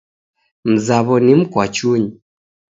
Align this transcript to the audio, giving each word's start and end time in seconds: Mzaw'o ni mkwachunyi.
Mzaw'o 0.71 1.15
ni 1.25 1.33
mkwachunyi. 1.39 2.09